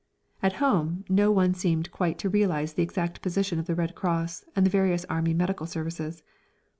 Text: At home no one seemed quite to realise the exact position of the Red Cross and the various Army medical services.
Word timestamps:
At 0.41 0.53
home 0.53 1.05
no 1.09 1.31
one 1.31 1.53
seemed 1.53 1.91
quite 1.91 2.17
to 2.17 2.29
realise 2.29 2.73
the 2.73 2.81
exact 2.81 3.21
position 3.21 3.59
of 3.59 3.67
the 3.67 3.75
Red 3.75 3.93
Cross 3.93 4.43
and 4.55 4.65
the 4.65 4.69
various 4.71 5.05
Army 5.05 5.35
medical 5.35 5.67
services. 5.67 6.23